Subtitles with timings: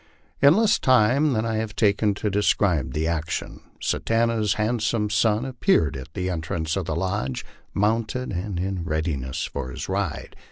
[0.41, 5.95] In less time than I have taken to describe the action, Satanta's handsome son appeared
[5.95, 10.35] at the entrance of the lodge, mounted and in readiness for his ride.